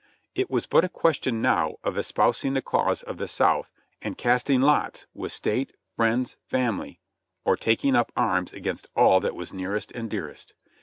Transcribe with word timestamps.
It 0.33 0.49
was 0.49 0.65
but 0.65 0.83
a 0.83 0.89
ques 0.89 1.17
tion 1.21 1.43
now 1.43 1.75
of 1.83 1.95
espousing 1.95 2.55
the 2.55 2.61
cause 2.63 3.03
of 3.03 3.17
the 3.17 3.27
South 3.27 3.71
and 4.01 4.17
casting 4.17 4.59
lots 4.59 5.05
with 5.13 5.31
State, 5.31 5.75
friends, 5.95 6.37
family, 6.47 6.99
or 7.45 7.55
taking 7.55 7.95
up 7.95 8.11
arms 8.17 8.51
against 8.51 8.89
all 8.95 9.19
that 9.19 9.35
was 9.35 9.53
near 9.53 9.75
est 9.75 9.91
and 9.95 10.09
dearest. 10.09 10.55